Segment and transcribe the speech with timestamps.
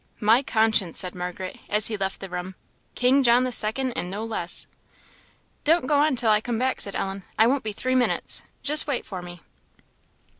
[0.19, 2.55] "My conscience!" said Margaret, as he left the room
[2.95, 4.65] "King John the second, and no less."
[5.63, 8.87] "Don't go on till I come back," said Ellen; "I won't be three minutes; just
[8.87, 9.41] wait for me."